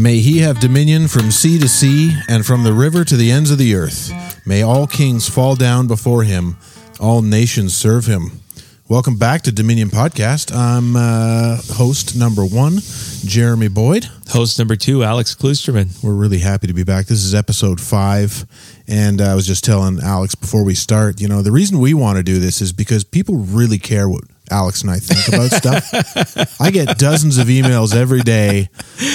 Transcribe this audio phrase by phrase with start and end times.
[0.00, 3.50] May he have dominion from sea to sea and from the river to the ends
[3.50, 4.10] of the earth.
[4.46, 6.56] May all kings fall down before him,
[6.98, 8.40] all nations serve him.
[8.88, 10.56] Welcome back to Dominion Podcast.
[10.56, 12.78] I'm uh, host number one,
[13.26, 14.08] Jeremy Boyd.
[14.30, 16.02] Host number two, Alex Klusterman.
[16.02, 17.04] We're really happy to be back.
[17.04, 18.46] This is episode five.
[18.88, 22.16] And I was just telling Alex before we start, you know, the reason we want
[22.16, 26.60] to do this is because people really care what Alex and I think about stuff.
[26.60, 28.68] I get dozens of emails every day,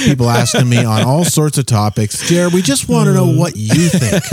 [0.06, 2.28] people asking me on all sorts of topics.
[2.28, 4.24] Jared, we just want to know what you think.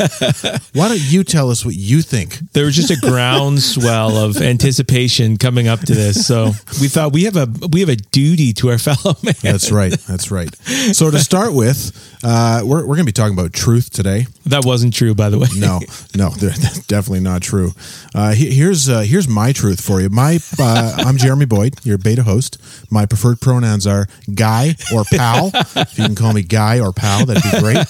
[0.75, 2.39] Why don't you tell us what you think?
[2.53, 7.25] There was just a groundswell of anticipation coming up to this, so we thought we
[7.25, 9.35] have a we have a duty to our fellow man.
[9.43, 9.93] That's right.
[9.93, 10.55] That's right.
[10.93, 14.27] So to start with, uh, we're we're going to be talking about truth today.
[14.47, 15.49] That wasn't true, by the way.
[15.57, 15.81] No,
[16.17, 16.51] no, they're
[16.87, 17.73] definitely not true.
[18.15, 20.09] Uh, here's uh, here's my truth for you.
[20.09, 22.59] My uh, I'm Jeremy Boyd, your beta host.
[22.91, 25.51] My preferred pronouns are guy or pal.
[25.55, 27.77] if you can call me guy or pal, that'd be great.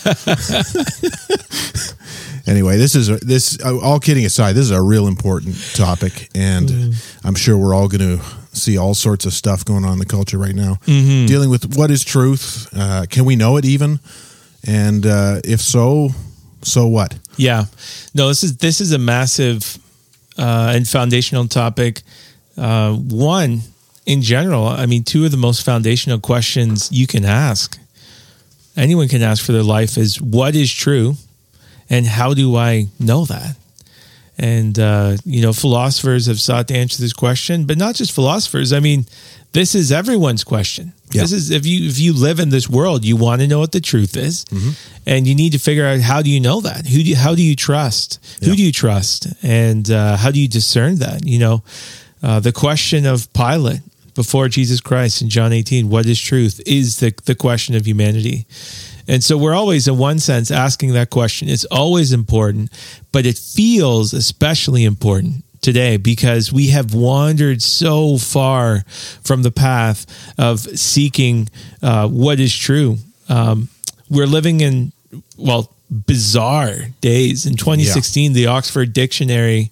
[2.46, 3.58] anyway, this is this.
[3.64, 7.16] Uh, all kidding aside, this is a real important topic, and mm.
[7.24, 10.06] I'm sure we're all going to see all sorts of stuff going on in the
[10.06, 11.26] culture right now, mm-hmm.
[11.26, 12.68] dealing with what is truth.
[12.76, 14.00] Uh, can we know it even?
[14.66, 16.10] And uh, if so,
[16.62, 17.18] so what?
[17.36, 17.64] Yeah,
[18.14, 18.28] no.
[18.28, 19.78] This is this is a massive
[20.38, 22.02] uh, and foundational topic
[22.56, 23.60] uh, one,
[24.06, 27.78] in general, I mean, two of the most foundational questions you can ask,
[28.76, 31.14] anyone can ask for their life is what is true
[31.88, 33.56] and how do I know that?
[34.38, 38.72] And, uh, you know, philosophers have sought to answer this question, but not just philosophers.
[38.72, 39.04] I mean,
[39.52, 40.92] this is everyone's question.
[41.12, 41.22] Yeah.
[41.22, 43.72] This is if you if you live in this world, you want to know what
[43.72, 44.70] the truth is, mm-hmm.
[45.06, 46.86] and you need to figure out how do you know that?
[46.86, 48.18] Who do you, how do you trust?
[48.40, 48.48] Yeah.
[48.48, 49.26] Who do you trust?
[49.42, 51.26] And uh, how do you discern that?
[51.26, 51.62] You know,
[52.22, 53.80] uh, the question of Pilate
[54.14, 58.46] before Jesus Christ in John 18, what is truth, is the, the question of humanity.
[59.08, 61.48] And so we're always, in one sense, asking that question.
[61.48, 62.70] It's always important,
[63.10, 68.84] but it feels especially important today because we have wandered so far
[69.22, 70.06] from the path
[70.38, 71.48] of seeking
[71.82, 72.98] uh, what is true.
[73.28, 73.68] Um,
[74.10, 74.92] we're living in,
[75.36, 77.46] well, bizarre days.
[77.46, 78.34] In 2016, yeah.
[78.34, 79.70] the Oxford Dictionary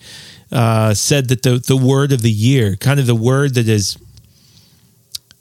[0.52, 3.96] uh, said that the the word of the year, kind of the word that is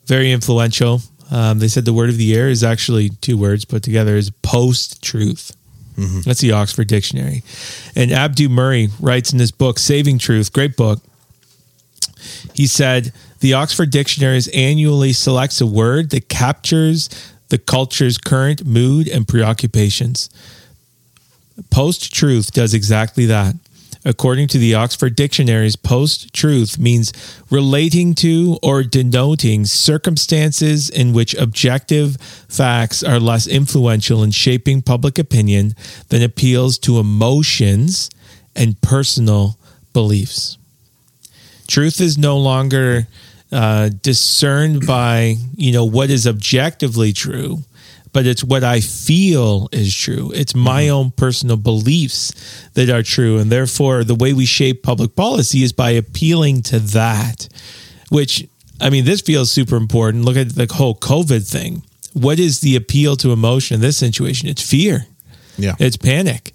[0.05, 1.01] very influential.
[1.31, 4.31] Um, they said the word of the year is actually two words put together is
[4.41, 5.55] post truth.
[5.95, 6.21] Mm-hmm.
[6.21, 7.43] That's the Oxford Dictionary.
[7.95, 11.01] And Abdu Murray writes in his book, Saving Truth, great book.
[12.53, 13.11] He said,
[13.41, 17.09] The Oxford Dictionary annually selects a word that captures
[17.49, 20.29] the culture's current mood and preoccupations.
[21.69, 23.55] Post truth does exactly that
[24.05, 27.11] according to the Oxford Dictionary's post truth, means
[27.49, 35.19] relating to or denoting circumstances in which objective facts are less influential in shaping public
[35.19, 35.75] opinion
[36.09, 38.09] than appeals to emotions
[38.55, 39.57] and personal
[39.93, 40.57] beliefs.
[41.67, 43.07] Truth is no longer
[43.51, 47.63] uh, discerned by you know what is objectively true
[48.11, 50.31] but it's what I feel is true.
[50.33, 50.93] It's my mm-hmm.
[50.93, 52.33] own personal beliefs
[52.73, 53.37] that are true.
[53.37, 57.47] And therefore, the way we shape public policy is by appealing to that,
[58.09, 58.47] which,
[58.81, 60.25] I mean, this feels super important.
[60.25, 61.83] Look at the whole COVID thing.
[62.13, 64.49] What is the appeal to emotion in this situation?
[64.49, 65.05] It's fear.
[65.57, 65.75] Yeah.
[65.77, 66.53] It's panic.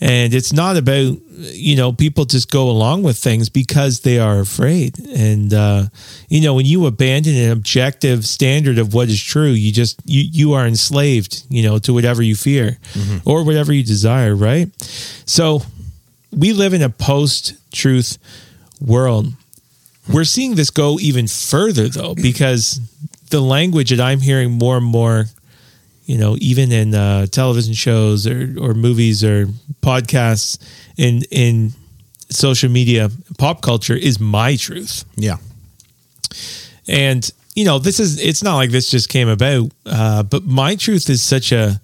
[0.00, 4.40] And it's not about, you know, people just go along with things because they are
[4.40, 4.98] afraid.
[5.10, 5.84] And, uh,
[6.28, 10.22] you know, when you abandon an objective standard of what is true, you just, you,
[10.22, 13.28] you are enslaved, you know, to whatever you fear mm-hmm.
[13.28, 14.70] or whatever you desire, right?
[15.26, 15.62] So
[16.32, 18.16] we live in a post truth
[18.80, 19.34] world.
[20.10, 22.80] We're seeing this go even further though, because
[23.28, 25.26] the language that I'm hearing more and more
[26.10, 29.46] you know, even in uh, television shows or, or movies or
[29.80, 30.58] podcasts
[30.96, 31.72] in in
[32.30, 35.04] social media, pop culture is my truth.
[35.14, 35.36] Yeah.
[36.88, 40.74] And you know, this is it's not like this just came about, uh, but my
[40.74, 41.80] truth is such a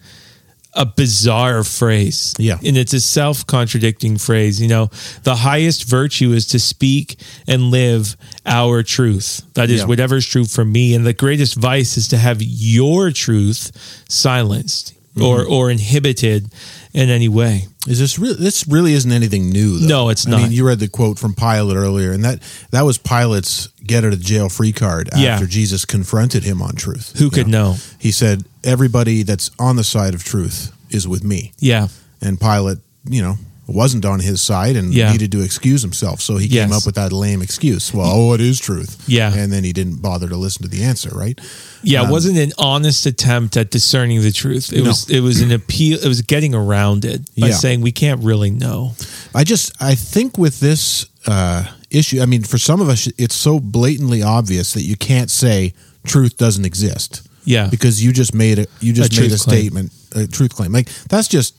[0.76, 2.34] a bizarre phrase.
[2.38, 2.58] Yeah.
[2.64, 4.60] And it's a self contradicting phrase.
[4.60, 4.90] You know,
[5.24, 7.18] the highest virtue is to speak
[7.48, 9.42] and live our truth.
[9.54, 9.86] That is yeah.
[9.86, 10.94] whatever's true for me.
[10.94, 15.24] And the greatest vice is to have your truth silenced mm-hmm.
[15.24, 16.52] or, or inhibited
[16.92, 17.66] in any way.
[17.88, 19.86] Is this really, this really isn't anything new though.
[19.86, 20.40] No, it's not.
[20.40, 22.42] I mean, you read the quote from Pilate earlier and that
[22.72, 25.40] that was Pilate's get out of jail free card after yeah.
[25.46, 27.16] Jesus confronted him on truth.
[27.18, 27.72] Who could know?
[27.72, 27.76] know?
[27.98, 31.52] He said everybody that's on the side of truth is with me.
[31.58, 31.88] Yeah.
[32.20, 32.78] And Pilate,
[33.08, 33.36] you know,
[33.68, 35.10] wasn't on his side and Yeah.
[35.10, 36.20] needed to excuse himself.
[36.22, 37.92] So he came up with that lame excuse.
[37.92, 38.96] Well, oh, it is truth.
[39.08, 39.34] Yeah.
[39.34, 41.36] And then he didn't bother to listen to the answer, right?
[41.82, 44.72] Yeah, Um, it wasn't an honest attempt at discerning the truth.
[44.72, 44.90] It No.
[44.90, 45.98] was it was an appeal.
[46.00, 47.56] It was getting around it by Yeah.
[47.56, 48.94] saying we can't really know.
[49.34, 53.34] I just I think with this uh, issue, I mean, for some of us, it's
[53.34, 55.74] so blatantly obvious that you can't say
[56.06, 57.22] truth doesn't exist.
[57.46, 57.68] Yeah.
[57.70, 58.68] because you just made it.
[58.80, 59.56] You just A made a claim.
[59.60, 60.72] statement, a truth claim.
[60.72, 61.54] Like that's just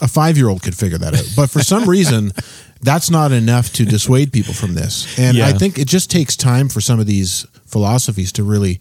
[0.00, 1.24] a five year old could figure that out.
[1.36, 2.32] But for some reason,
[2.82, 5.18] that's not enough to dissuade people from this.
[5.18, 5.46] And Yeah.
[5.46, 8.80] I think it just takes time for some of these philosophies to really.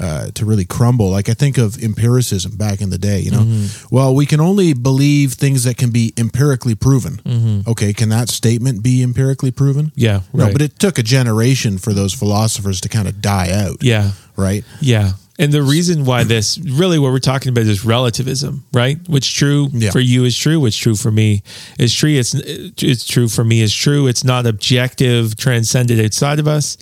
[0.00, 3.18] Uh, to really crumble, like I think of empiricism back in the day.
[3.18, 3.86] You know, Mm-hmm.
[3.92, 7.16] well, we can only believe things that can be empirically proven.
[7.24, 7.68] Mm-hmm.
[7.68, 9.90] Okay, can that statement be empirically proven?
[9.96, 10.52] Yeah, No, right.
[10.52, 13.82] but it took a generation for those philosophers to kind of die out.
[13.82, 14.64] Yeah, Right.
[14.80, 15.14] yeah.
[15.40, 18.98] And the reason why this really what we're talking about is relativism, right?
[19.06, 19.92] What's true Yeah.
[19.92, 20.58] for you is true.
[20.58, 21.42] What's true for me
[21.78, 22.10] is true.
[22.18, 24.08] It's it's true for me is true.
[24.08, 26.76] It's not objective, transcended outside of us.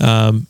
[0.00, 0.46] Um,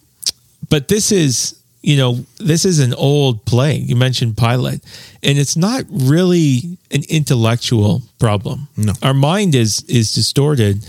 [0.69, 3.77] but this is you know this is an old play.
[3.77, 4.81] You mentioned Pilate,
[5.23, 8.67] and it's not really an intellectual problem.
[8.77, 8.93] No.
[9.03, 10.85] our mind is is distorted,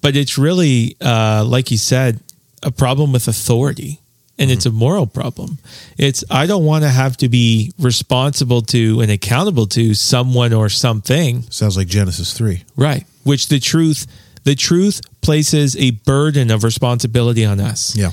[0.00, 2.18] but it's really uh, like you said,
[2.64, 4.00] a problem with authority.
[4.42, 5.58] And it's a moral problem.
[5.98, 10.68] It's I don't want to have to be responsible to and accountable to someone or
[10.68, 12.64] something Sounds like Genesis three.
[12.76, 13.06] Right.
[13.24, 14.06] Which the truth
[14.44, 17.96] the truth places a burden of responsibility on us.
[17.96, 18.10] Yeah.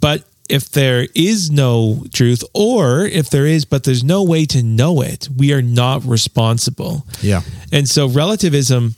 [0.00, 4.62] But if there is no truth or if there is but there's no way to
[4.62, 7.06] know it, we are not responsible.
[7.22, 7.42] Yeah.
[7.72, 8.96] And so relativism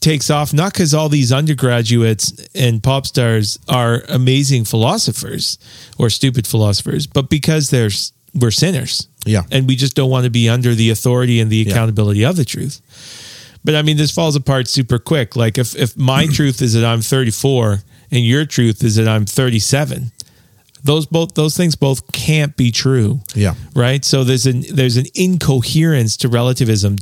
[0.00, 5.58] takes off not because all these undergraduates and pop stars are amazing philosophers
[5.98, 7.90] or stupid philosophers, but because they're
[8.34, 9.08] we're sinners.
[9.24, 9.42] Yeah.
[9.50, 12.44] And we just don't want to be under the authority and the accountability of the
[12.44, 12.80] truth.
[13.64, 15.34] But I mean, this falls apart super quick.
[15.36, 19.26] Like if if my truth is that I'm 34 and your truth is that I'm
[19.26, 20.12] 37,
[20.84, 23.54] those both those things both can't be true Yeah.
[23.74, 24.04] right?
[24.04, 26.96] So there's an there's an incoherence to relativism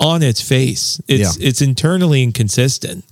[0.00, 1.00] on its face.
[1.06, 1.48] It's Yeah.
[1.48, 3.04] it's internally inconsistent.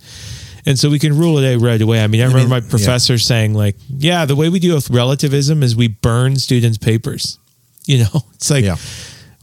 [0.65, 2.03] And so we can rule it out right away.
[2.03, 4.89] I mean, I, remember mean, my professor saying like, yeah, the way we deal with
[4.89, 7.37] relativism is we burn students' papers.
[7.85, 8.75] You know, it's like Yeah.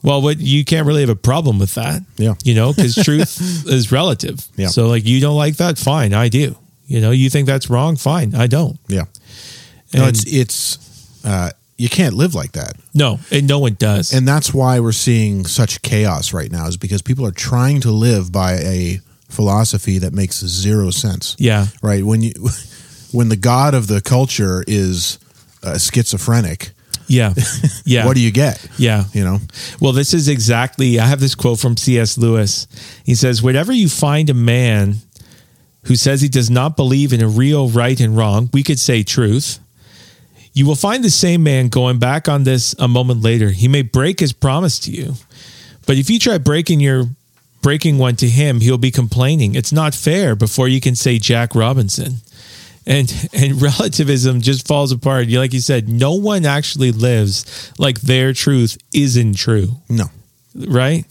[0.05, 2.03] well, what you can't really have a problem with that.
[2.17, 2.35] Yeah.
[2.45, 4.47] You know, because truth is relative.
[4.57, 4.69] Yeah.
[4.69, 6.55] So like you don't like that, fine, I do.
[6.87, 8.79] You know, you think that's wrong, fine, I don't.
[8.87, 9.07] Yeah.
[9.93, 10.79] No, it's it's
[11.25, 14.13] uh, you can't live like that, No, and no one does.
[14.15, 16.67] and that's why we're seeing such chaos right now.
[16.67, 21.37] Is because people are trying to live by a philosophy that makes zero sense.
[21.39, 21.67] yeah.
[21.83, 22.33] Right when you
[23.13, 25.19] when the god of the culture is
[25.63, 26.71] uh, schizophrenic,
[27.09, 27.35] Yeah.
[27.85, 28.07] Yeah.
[28.07, 28.65] what do you get?
[28.79, 29.05] Yeah.
[29.13, 29.39] You know.
[29.81, 32.19] Well, this is exactly, I have this quote from C.S.
[32.19, 32.67] Lewis.
[33.05, 34.97] He says, Whenever you find a man
[35.85, 39.03] who says he does not believe in a real right and wrong, we could say
[39.05, 39.59] truth,
[40.57, 43.51] you will find the same man going back on this a moment later.
[43.51, 45.15] He may break his promise to you,
[45.87, 47.05] but if you try breaking your
[47.63, 49.55] breaking one to him, he'll be complaining.
[49.55, 52.23] It's not fair before you can say Jack Robinson.
[52.87, 55.29] And and relativism just falls apart.
[55.29, 57.45] Like you said, no one actually lives
[57.79, 60.07] like their truth isn't true, No.
[60.55, 61.05] right?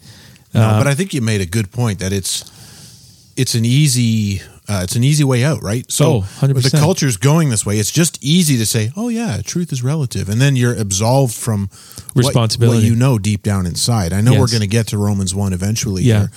[0.53, 2.43] No, Uh, but I think you made a good point that it's
[3.35, 5.89] it's an easy uh, it's an easy way out, right?
[5.91, 6.57] So Oh, 100%.
[6.65, 9.83] if the culture's going this way, it's just easy to say, "Oh yeah, truth is
[9.83, 11.69] relative," and then you're absolved from
[12.13, 12.79] what- Responsibility.
[12.79, 14.13] What, you know deep down inside.
[14.13, 14.39] I know Yes.
[14.41, 16.19] we're going to get to Romans one eventually, Yeah.
[16.19, 16.31] here,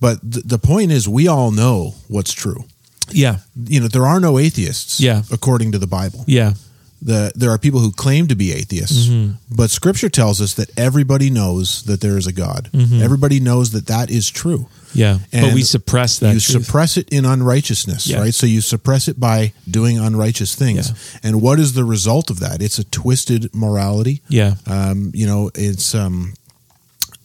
[0.00, 2.64] but th- the point is, we all know what's true.
[3.10, 5.22] Yeah, You know, there are no atheists, Yeah.
[5.30, 6.24] according to the Bible.
[6.26, 6.54] yeah,
[7.04, 9.32] The there are people who claim to be atheists, Mm-hmm.
[9.56, 12.70] but Scripture tells us that everybody knows that there is a God.
[12.72, 13.02] Mm-hmm.
[13.02, 14.66] Everybody knows that that is true.
[14.94, 15.18] yeah.
[15.32, 16.34] but we suppress that.
[16.34, 16.64] you truth.
[16.66, 18.20] suppress it in unrighteousness, Yeah.
[18.20, 18.34] right?
[18.34, 20.90] So you suppress it by doing unrighteous things.
[20.90, 21.20] Yeah.
[21.28, 22.60] And what is the result of that?
[22.62, 24.20] It's a twisted morality.
[24.28, 26.34] yeah, Um, you know, it's um,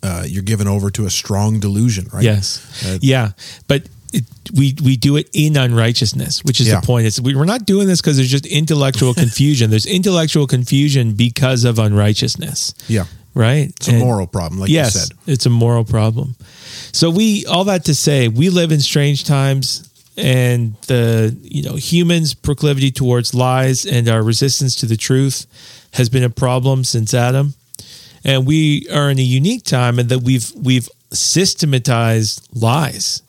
[0.01, 2.23] uh, you're given over to a strong delusion, right?
[2.23, 3.31] yes, Uh, yeah.
[3.67, 3.83] But
[4.13, 4.23] it,
[4.53, 6.79] we we do it in unrighteousness, which is Yeah.
[6.79, 7.07] the point.
[7.07, 9.69] It's we, we're not doing this because there's just intellectual confusion.
[9.69, 13.05] there's intellectual confusion because of unrighteousness, Yeah.
[13.33, 13.69] right?
[13.77, 15.09] It's a And- moral problem, like yes, you said.
[15.27, 16.35] it's a moral problem.
[16.93, 19.83] So we all that to say, we live in strange times,
[20.15, 25.45] and the you know humans' proclivity towards lies and our resistance to the truth
[25.91, 27.53] has been a problem since Adam,
[28.23, 33.21] and we are in a unique time in that we've we've systematized lies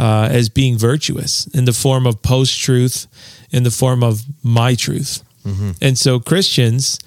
[0.00, 3.06] uh, as being virtuous in the form of post truth,
[3.52, 5.22] in the form of my truth,
[5.82, 6.98] and so Christians,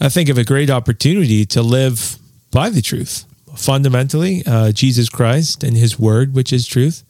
[0.00, 2.16] I think, have a great opportunity to live
[2.50, 3.24] by the truth
[3.56, 7.02] fundamentally uh, Jesus Christ and His Word, which is truth.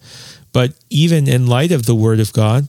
[0.53, 2.69] But even in light of the Word of God,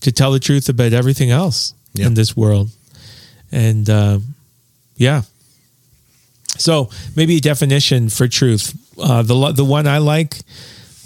[0.00, 2.06] to tell the truth about everything else Yeah.
[2.06, 2.68] in this world.
[3.52, 4.18] And uh,
[4.96, 5.22] yeah.
[6.58, 8.72] So maybe a definition for truth.
[8.98, 10.36] Uh, the the one I like,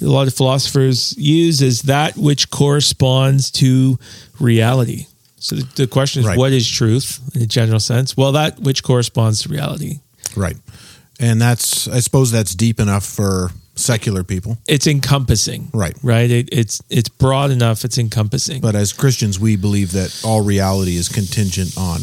[0.02, 3.98] a lot of philosophers use is that which corresponds to
[4.40, 5.06] reality.
[5.38, 6.38] So the, the question is, Right.
[6.38, 8.16] what is truth in a general sense?
[8.16, 10.00] Well, that which corresponds to reality.
[10.36, 10.56] Right.
[11.20, 14.58] And that's, I suppose that's deep enough for secular people.
[14.66, 15.96] It's encompassing, Right.
[16.02, 16.30] Right.
[16.30, 17.84] It, it's it's broad enough.
[17.84, 18.60] It's encompassing.
[18.60, 22.00] But as Christians, we believe that all reality is contingent on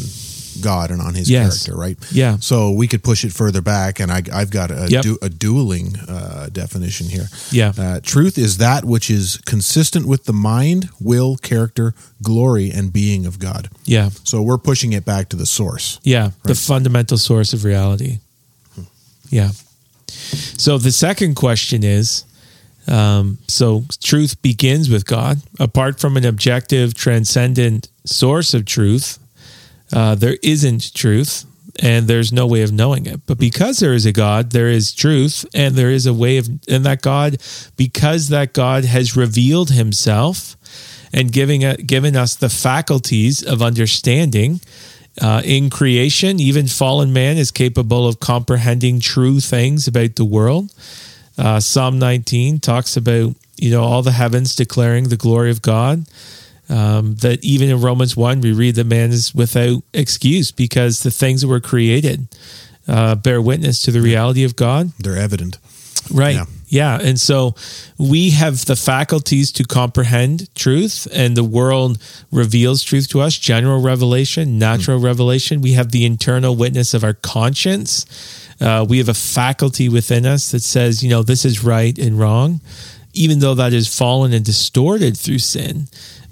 [0.60, 1.64] God and on His Yes.
[1.64, 1.98] character, right?
[2.12, 2.36] Yeah.
[2.40, 5.02] So we could push it further back, and I, I've got a, Yep.
[5.02, 7.28] du- a dueling uh, definition here.
[7.50, 7.72] Yeah.
[7.78, 13.26] Uh, truth is that which is consistent with the mind, will, character, glory, and being
[13.26, 13.68] of God.
[13.84, 14.10] yeah.
[14.24, 15.98] So we're pushing it back to the source.
[16.02, 18.18] Yeah, the fundamental source of reality.
[19.30, 19.50] Yeah.
[20.08, 22.24] So the second question is
[22.88, 25.40] um, so truth begins with God.
[25.60, 29.18] Apart from an objective, transcendent source of truth,
[29.92, 31.44] uh, there isn't truth
[31.80, 33.26] and there's no way of knowing it.
[33.26, 36.48] But because there is a God, there is truth and there is a way of,
[36.68, 37.38] and that God,
[37.76, 40.56] because that God has revealed himself
[41.12, 44.60] and giving it, given us the faculties of understanding,
[45.20, 50.72] uh, in creation, even fallen man is capable of comprehending true things about the world.
[51.36, 56.06] Uh, Psalm 19 talks about you know all the heavens declaring the glory of God.
[56.72, 61.10] Um, that even in Romans 1, we read that man is without excuse because the
[61.10, 62.28] things that were created
[62.88, 64.92] uh, bear witness to the reality of God.
[64.98, 65.58] They're evident.
[66.10, 66.34] Right.
[66.34, 66.46] Yeah.
[66.68, 66.98] Yeah.
[67.00, 67.54] And so
[67.98, 73.80] we have the faculties to comprehend truth, and the world reveals truth to us general
[73.82, 75.60] revelation, natural revelation.
[75.60, 78.06] We have the internal witness of our conscience.
[78.60, 82.18] Uh, we have a faculty within us that says, you know, this is right and
[82.18, 82.60] wrong,
[83.12, 85.88] even though that is fallen and distorted through sin.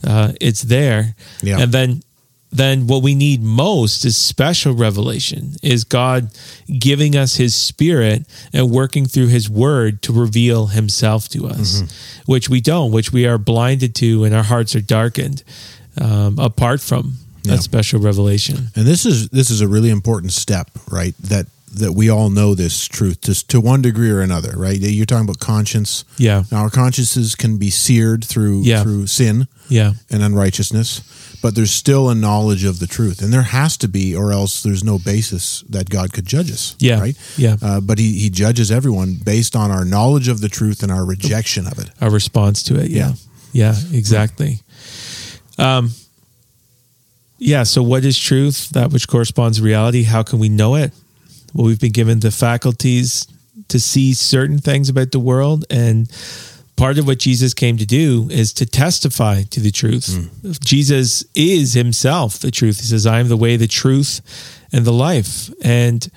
[0.07, 1.15] Uh, it's there.
[1.43, 1.61] Yeah.
[1.61, 2.03] And then
[2.53, 6.31] then what we need most is special revelation is god
[6.81, 11.85] giving us his spirit and working through his word to reveal himself to us
[12.27, 15.45] which we don't which we are blinded to and our hearts are darkened
[16.01, 17.55] um, apart from Yeah.
[17.55, 21.15] that special revelation And this is this is a really important step, right?
[21.29, 24.79] That that we all know this truth to to one degree or another, right?
[24.81, 26.05] You're talking about conscience.
[26.19, 28.83] yeah Now, our consciences can be seared through Yeah.
[28.83, 31.01] through sin yeah and unrighteousness,
[31.43, 34.63] but there's still a knowledge of the truth, and there has to be, or else
[34.63, 36.75] there's no basis that God could judge us.
[36.81, 37.01] Yeah.
[37.01, 37.17] right.
[37.37, 37.57] Yeah.
[37.63, 41.05] Uh, but he he judges everyone based on our knowledge of the truth and our
[41.07, 41.91] rejection of it.
[42.01, 43.13] our response to it yeah
[43.53, 44.61] yeah exactly
[45.59, 45.91] um
[47.39, 50.93] yeah so what is truth that which corresponds to reality how can we know it
[51.55, 53.27] well we've been given the faculties
[53.69, 55.65] to see certain things about the world.
[55.71, 56.11] And
[56.77, 60.09] part of what jesus came to do is to testify to the truth.
[60.65, 62.81] Jesus is himself the truth.
[62.81, 64.21] He says i am the way the truth
[64.73, 65.51] and the life.
[65.63, 66.11] And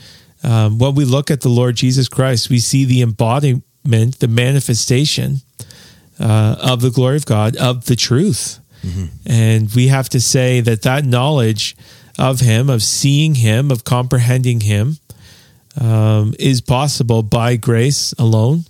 [0.43, 5.41] um, when we look at the lord jesus christ we see the embodiment the manifestation
[6.19, 8.59] uh, of the glory of God, of the truth.
[9.25, 11.75] And we have to say that that knowledge
[12.19, 14.97] of Him, of seeing Him, of comprehending Him,
[15.79, 18.65] um, is possible by grace alone,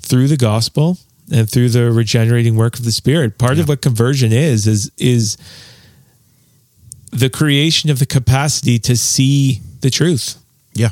[0.00, 0.98] through the gospel,
[1.32, 3.38] and through the regenerating work of the Spirit.
[3.38, 5.36] Part of what conversion is is is
[7.10, 10.36] the creation of the capacity to see the truth.
[10.74, 10.90] Yeah,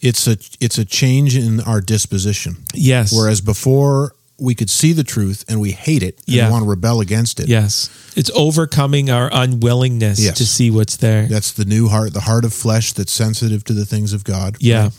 [0.00, 2.56] it's a it's a change in our disposition.
[2.74, 3.12] Yes.
[3.16, 6.50] Whereas before we could see the truth and we hate it and Yeah.
[6.50, 7.48] want to rebel against it.
[7.48, 7.88] Yes.
[8.16, 10.36] It's overcoming our unwillingness Yes.
[10.38, 11.26] to see what's there.
[11.28, 14.56] That's the new heart, the heart of flesh that's sensitive to the things of God.
[14.60, 14.90] Yeah.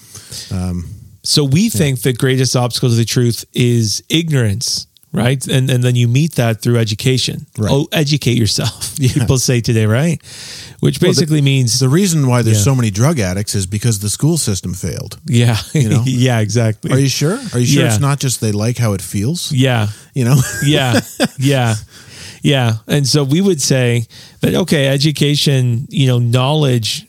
[0.52, 0.86] Um,
[1.24, 5.48] so we think the greatest obstacle to the truth is ignorance, right?
[5.48, 7.46] And and then you meet that through education.
[7.58, 7.72] Right.
[7.72, 8.90] Oh, educate yourself.
[9.00, 9.14] Yeah.
[9.14, 10.22] People say today, right?
[10.80, 12.72] Which Well, the- basically means The reason why there's Yeah.
[12.72, 15.18] so many drug addicts is because the school system failed.
[15.26, 16.04] yeah, you know?
[16.28, 16.92] yeah, exactly.
[16.92, 17.38] Are you sure?
[17.54, 17.90] Are you sure Yeah.
[17.94, 19.52] it's not just they like how it feels?
[19.52, 20.42] yeah, You know?
[20.66, 21.00] yeah,
[21.40, 21.76] yeah,
[22.44, 22.78] yeah.
[22.88, 24.06] And so we would say
[24.42, 27.06] that okay, education, you know, knowledge,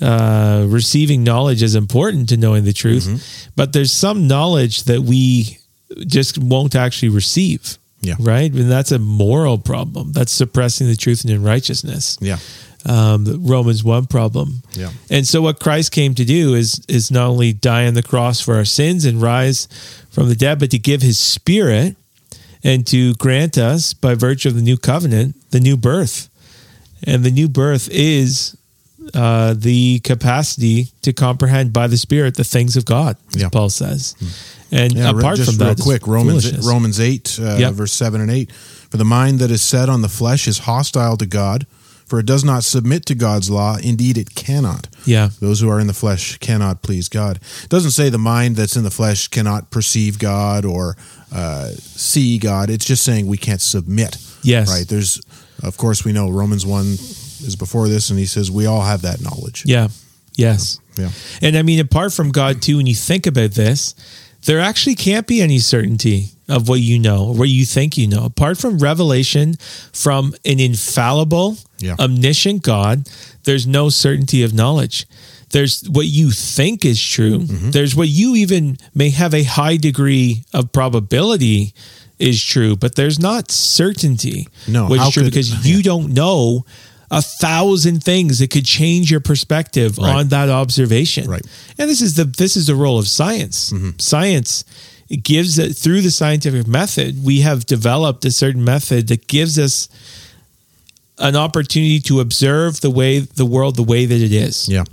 [0.00, 3.50] uh, receiving knowledge is important to knowing the truth, Mm-hmm.
[3.56, 5.58] but there's some knowledge that we
[6.06, 7.78] just won't actually receive.
[8.00, 8.14] Yeah.
[8.20, 8.52] Right.
[8.52, 10.12] And that's a moral problem.
[10.12, 12.18] That's suppressing the truth and in righteousness.
[12.20, 12.38] yeah.
[12.86, 14.62] Um, the Romans 1 problem.
[14.72, 14.90] Yeah.
[15.08, 18.40] And so what Christ came to do is is not only die on the cross
[18.40, 19.68] for our sins and rise
[20.10, 21.96] from the dead, but to give his spirit
[22.62, 26.28] and to grant us by virtue of the new covenant, the new birth.
[27.06, 28.54] And the new birth is
[29.12, 33.48] uh, the capacity to comprehend by the Spirit the things of God, Yeah.
[33.48, 34.14] Paul says.
[34.70, 36.50] And Yeah, apart from that, quick, Romans.
[36.66, 37.74] Romans eight, uh, Yep.
[37.74, 38.50] verse seven and eight.
[38.90, 41.66] For the mind that is set on the flesh is hostile to God,
[42.06, 43.76] for it does not submit to God's law.
[43.76, 44.88] Indeed, it cannot.
[45.04, 45.30] Yeah.
[45.40, 47.40] Those who are in the flesh cannot please God.
[47.62, 50.96] It doesn't say the mind that's in the flesh cannot perceive God or
[51.32, 52.70] uh, see God.
[52.70, 54.16] It's just saying we can't submit.
[54.42, 54.68] Yes.
[54.68, 54.86] Right.
[54.86, 55.20] There's,
[55.62, 56.96] of course, we know Romans one
[57.44, 59.62] is before this, and he says we all have that knowledge.
[59.66, 59.88] Yeah.
[60.36, 60.80] Yes.
[60.96, 61.10] Yeah.
[61.42, 63.94] And I mean, apart from God, too, when you think about this,
[64.46, 68.06] there actually can't be any certainty of what you know or what you think you
[68.08, 68.24] know.
[68.24, 69.54] Apart from revelation
[69.92, 71.94] from an infallible, Yeah.
[71.98, 73.08] omniscient God,
[73.44, 75.06] there's no certainty of knowledge.
[75.50, 77.38] There's what you think is true.
[77.40, 77.70] Mm-hmm.
[77.70, 81.72] There's what you even may have a high degree of probability
[82.18, 84.48] is true, but there's not certainty.
[84.68, 86.64] No, which is true could- because you don't know
[87.14, 90.16] a thousand things that could change your perspective Right.
[90.16, 91.28] on that observation.
[91.30, 91.46] Right.
[91.78, 93.70] And this is the this is the role of science.
[93.72, 93.90] Mm-hmm.
[93.98, 94.64] Science
[95.22, 97.22] gives it through the scientific method.
[97.24, 99.88] We have developed a certain method that gives us
[101.18, 104.68] an opportunity to observe the way the world the way that it is.
[104.68, 104.84] Yeah.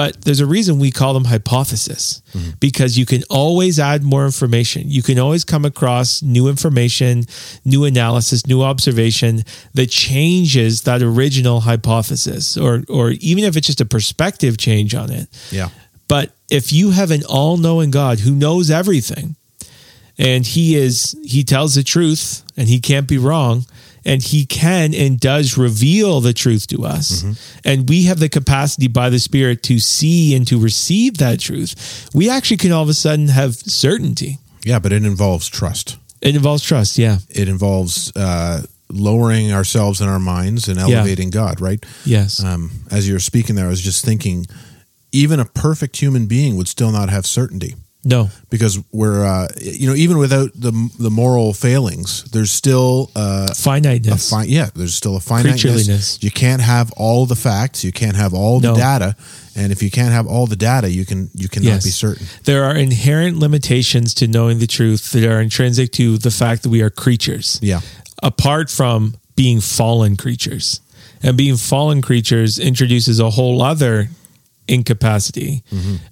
[0.00, 2.52] But there's a reason we call them hypothesis mm-hmm.
[2.58, 4.84] because you can always add more information.
[4.86, 7.24] You can always come across new information,
[7.66, 9.42] new analysis, new observation
[9.74, 15.10] that changes that original hypothesis or or even if it's just a perspective change on
[15.10, 15.28] it.
[15.50, 15.68] Yeah.
[16.08, 19.36] But if you have an all-knowing God who knows everything
[20.16, 23.66] and he is he tells the truth and he can't be wrong
[24.04, 27.24] and he can and does reveal the truth to us.
[27.64, 32.08] And we have the capacity by the spirit to see and to receive that truth.
[32.14, 34.38] We actually can all of a sudden have certainty.
[34.64, 34.78] Yeah.
[34.78, 35.98] But it involves trust.
[36.20, 37.18] it involves trust yeah.
[37.28, 41.84] It involves uh, lowering ourselves in our minds and elevating God, right?
[42.04, 42.42] yes.
[42.42, 44.46] Um, as you were speaking there, I was just thinking,
[45.12, 49.86] even a perfect human being would still not have certainty no because we're, uh, you
[49.86, 54.94] know, even without the the moral failings, there's still uh, a finiteness fi- yeah, there's
[54.94, 56.18] still a finiteness.
[56.22, 58.76] You can't have all the facts, you can't have all the No.
[58.76, 59.14] data,
[59.54, 61.84] and if you can't have all the data, you can you cannot Yes.
[61.84, 62.26] be certain.
[62.44, 66.70] there are inherent limitations to knowing the truth that are intrinsic to the fact that
[66.70, 67.80] we are creatures Yeah,
[68.22, 70.80] apart from being fallen creatures.
[71.22, 74.08] And being fallen creatures introduces a whole other
[74.70, 75.62] incapacity,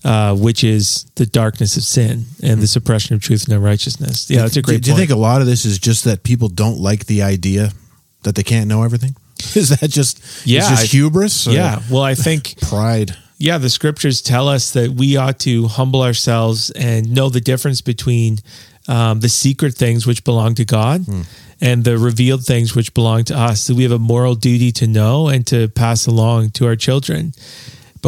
[0.04, 4.30] uh, which is the darkness of sin and the suppression of truth and unrighteousness.
[4.30, 5.08] Yeah, that's a great Do you point.
[5.08, 7.70] think a lot of this is just that people don't like the idea
[8.24, 9.14] that they can't know everything?
[9.54, 11.46] Is that just Yeah, just I- hubris?
[11.46, 13.16] or yeah, well, I think pride.
[13.38, 17.80] yeah, the scriptures tell us that we ought to humble ourselves and know the difference
[17.80, 18.38] between
[18.88, 21.04] um, the secret things which belong to God
[21.60, 23.66] and the revealed things which belong to us.
[23.66, 27.32] That we have a moral duty to know and to pass along to our children.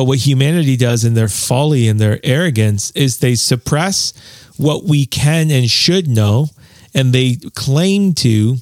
[0.01, 4.15] But what humanity does in their folly and their arrogance is they suppress
[4.57, 6.49] what we can and should know,
[6.95, 8.57] and they claim to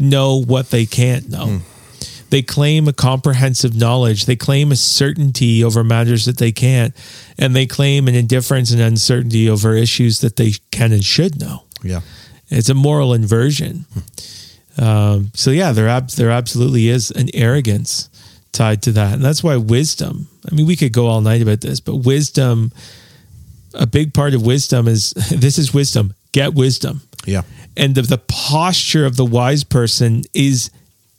[0.00, 1.60] know what they can't know.
[2.30, 4.24] They claim a comprehensive knowledge.
[4.26, 6.92] They claim a certainty over matters that they can't.
[7.38, 11.62] And they claim an indifference and uncertainty over issues that they can and should know.
[11.84, 12.00] Yeah,
[12.48, 13.84] It's a moral inversion.
[14.76, 18.09] Um, so yeah, there ab- there absolutely is an arrogance
[18.52, 20.28] tied to that, and that's why wisdom.
[20.50, 22.72] I mean, we could go all night about this, but wisdom,
[23.74, 26.14] a big part of wisdom is this is wisdom.
[26.32, 27.42] Get wisdom, yeah,
[27.76, 30.70] and the, the posture of the wise person is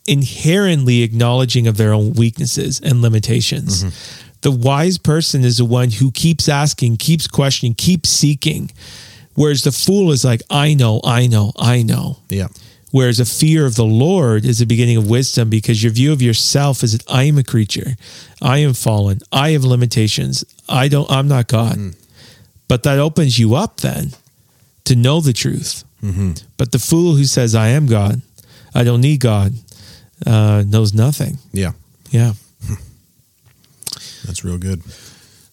[0.06, 3.84] inherently acknowledging of their own weaknesses and limitations.
[3.84, 4.38] Mm-hmm.
[4.40, 8.72] The wise person is the one who keeps asking, keeps questioning, keeps seeking.
[9.34, 12.18] Whereas the fool is like, I know, I know, I know.
[12.28, 12.48] yeah,
[12.92, 16.22] Whereas a fear of the Lord is the beginning of wisdom because your view of
[16.22, 17.96] yourself is that I am a creature.
[18.40, 19.18] I am fallen.
[19.32, 20.44] I have limitations.
[20.68, 21.78] I don't I'm not God.
[22.68, 24.10] But that opens you up then
[24.84, 25.84] to know the truth.
[26.56, 28.20] But the fool who says I am God,
[28.74, 29.52] I don't need God,
[30.26, 31.38] uh, knows nothing.
[31.52, 31.72] yeah.
[32.10, 32.34] Yeah.
[34.26, 34.82] That's real good.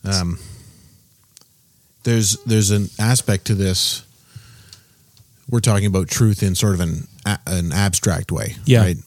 [0.04, 0.40] Um,
[2.04, 4.04] there's there's an aspect to this.
[5.50, 7.08] We're talking about truth in sort of an
[7.46, 8.82] an abstract way, Yeah.
[8.82, 8.98] right?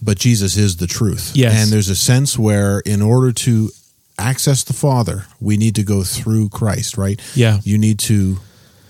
[0.00, 1.54] But Jesus is the truth, Yes.
[1.62, 3.70] And there's a sense where, in order to
[4.18, 7.20] access the Father, we need to go through Christ, right?
[7.34, 7.60] Yeah.
[7.64, 8.38] You need to.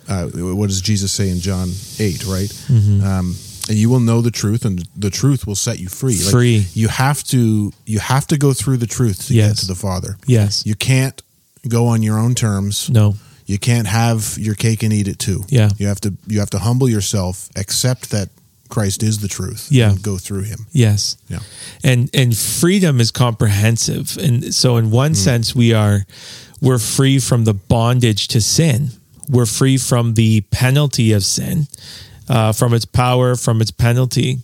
[0.09, 2.49] Uh, what does Jesus say in John eight, right?
[2.69, 3.05] Mm-hmm.
[3.05, 3.37] Um,
[3.69, 6.17] and you will know the truth, and the truth will set you free.
[6.19, 6.67] Like, Free.
[6.75, 7.73] you have to.
[7.87, 9.49] You have to go through the truth to Yes.
[9.53, 10.17] get to the Father.
[10.27, 10.65] Yes.
[10.67, 11.23] You can't
[11.69, 12.91] go on your own terms.
[12.91, 13.15] No.
[13.47, 15.45] You can't have your cake and eat it too.
[15.49, 15.71] Yeah.
[15.79, 18.29] You have to you have to humble yourself, accept that
[18.73, 19.69] Christ is the truth.
[19.71, 19.91] Yeah.
[19.91, 20.67] and go through Him.
[20.73, 21.17] Yes.
[21.29, 21.41] Yeah.
[21.85, 24.17] And and freedom is comprehensive.
[24.19, 26.07] And so in one sense we are
[26.61, 28.89] we're free from the bondage to sin.
[29.29, 31.67] We're free from the penalty of sin,
[32.29, 34.39] uh, from its power, from its penalty.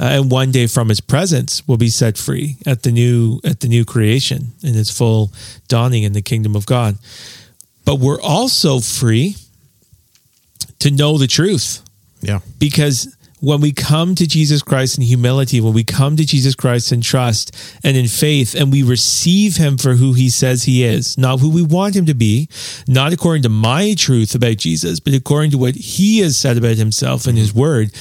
[0.00, 3.60] Uh, and one day from its presence will be set free at the new at
[3.60, 5.30] the new creation in its full
[5.68, 6.96] dawning in the kingdom of God.
[7.84, 9.36] But we're also free
[10.78, 11.82] to know the truth
[12.22, 16.54] Yeah, because when we come to Jesus Christ in humility, when we come to Jesus
[16.54, 20.84] Christ in trust and in faith, and we receive him for who he says he
[20.84, 22.48] is, not who we want him to be,
[22.86, 26.76] not according to my truth about Jesus, but according to what he has said about
[26.76, 27.94] himself in his word,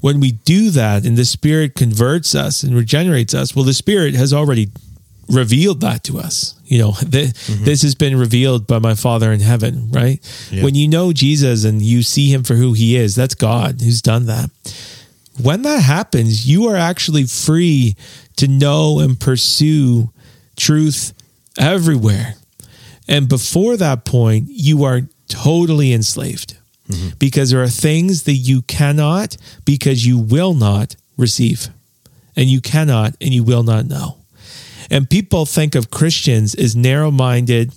[0.00, 4.14] when we do that and the Spirit converts us and regenerates us, well, the Spirit
[4.14, 4.70] has already
[5.30, 6.54] revealed that to us.
[6.64, 7.64] You know, th- mm-hmm.
[7.64, 10.20] this has been revealed by my Father in heaven, right?
[10.50, 10.64] Yeah.
[10.64, 14.02] When you know Jesus and you see him for who he is, that's God who's
[14.02, 14.50] done that.
[15.40, 17.96] When that happens, you are actually free
[18.36, 20.10] to know and pursue
[20.56, 21.14] truth
[21.58, 22.34] everywhere.
[23.08, 26.56] And before that point, you are totally enslaved
[26.88, 27.16] mm-hmm.
[27.18, 31.68] because there are things that you cannot, because you will not receive,
[32.36, 34.19] and you cannot, and you will not know.
[34.90, 37.72] And people think of Christians as narrow minded,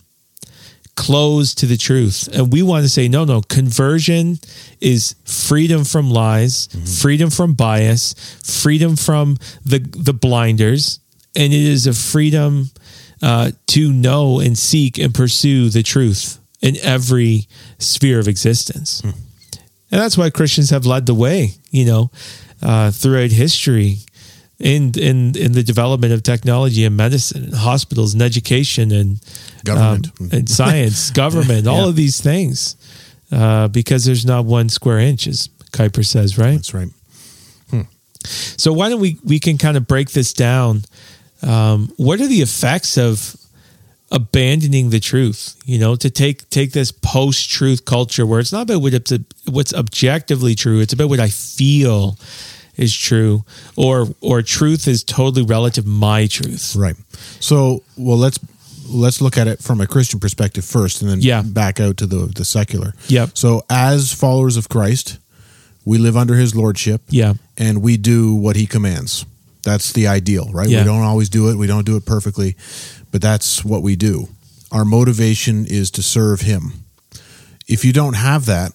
[0.96, 2.30] closed to the truth.
[2.34, 4.40] And we want to say, no, no, conversion
[4.82, 6.68] is freedom from lies,
[7.02, 11.00] freedom from bias, freedom from the, the blinders.
[11.36, 12.70] And it is a freedom
[13.22, 17.48] uh, to know and seek and pursue the truth in every
[17.80, 19.02] sphere of existence.
[19.02, 22.12] And that's why Christians have led the way, you know,
[22.62, 24.00] uh, throughout history
[24.64, 29.20] in in in the development of technology and medicine, and hospitals and education and
[29.66, 30.08] Government.
[30.22, 31.90] um, and science, government, all Yeah.
[31.90, 32.76] of these things,
[33.32, 36.56] uh, because there's not one square inch, as Kuyper says, right?
[36.56, 36.90] that's right.
[38.26, 40.84] So why don't we we can kind of break this down?
[41.42, 43.36] Um, what are the effects of
[44.12, 45.58] abandoning the truth?
[45.66, 49.12] You know, to take take this post truth culture where it's not about what it's,
[49.50, 52.18] what's objectively true; it's about what I feel
[52.78, 53.44] is true,
[53.76, 56.76] or or truth is totally relative my truth.
[56.76, 56.96] Right.
[57.40, 58.40] So, well, let's
[58.90, 61.42] let's look at it from a Christian perspective first, and then Yeah.
[61.42, 62.94] back out to the the secular.
[63.08, 63.32] Yep.
[63.38, 65.18] So, as followers of Christ,
[65.86, 67.02] we live under His lordship.
[67.10, 67.34] Yeah.
[67.58, 69.26] and we do what He commands.
[69.62, 70.68] That's the ideal, right?
[70.68, 70.80] Yeah.
[70.80, 71.56] We don't always do it.
[71.56, 72.56] We don't do it perfectly,
[73.12, 74.28] but that's what we do.
[74.72, 76.84] Our motivation is to serve Him.
[77.68, 78.74] If you don't have that,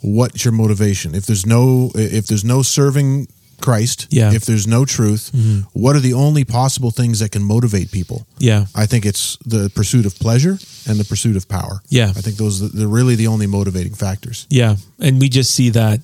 [0.00, 1.14] what's your motivation?
[1.14, 3.26] If there's no if there's no serving
[3.60, 4.32] Christ, Yeah.
[4.32, 5.30] if there's no truth,
[5.72, 8.26] what are the only possible things that can motivate people?
[8.38, 8.66] Yeah.
[8.74, 11.82] I think it's the pursuit of pleasure and the pursuit of power.
[11.88, 12.08] Yeah.
[12.16, 14.46] I think those are they're really the only motivating factors.
[14.50, 16.00] Yeah, and we just see that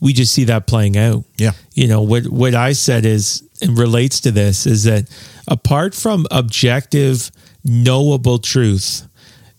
[0.00, 1.24] we just see that playing out.
[1.36, 1.52] Yeah.
[1.74, 5.08] You know, what what I said is and relates to this is that
[5.48, 7.30] apart from objective
[7.64, 9.02] knowable truth,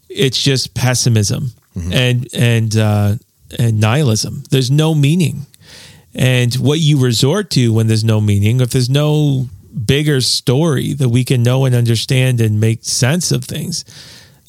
[0.10, 1.52] it's just pessimism
[1.92, 3.16] and and uh
[3.58, 4.44] and nihilism.
[4.52, 5.46] There's no meaning.
[6.16, 9.48] And what you resort to when there's no meaning, if there's no
[9.86, 13.86] bigger story that we can know and understand and make sense of things,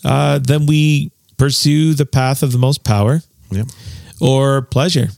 [0.05, 3.65] uh, then we pursue the path of the most power Yeah.
[4.21, 5.11] or pleasure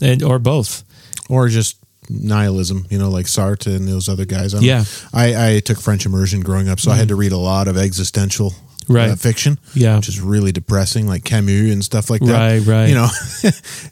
[0.00, 0.84] and or both
[1.28, 1.76] or just
[2.08, 4.54] nihilism, you know, like Sartre and those other guys.
[4.54, 4.84] I don't- Yeah.
[5.12, 7.76] I, I took French immersion growing up, so I had to read a lot of
[7.76, 8.54] existential
[8.88, 9.10] Right.
[9.10, 9.96] uh, fiction, Yeah.
[9.96, 12.32] which is really depressing, like Camus and stuff like that.
[12.32, 12.88] Right, right.
[12.88, 13.08] You know,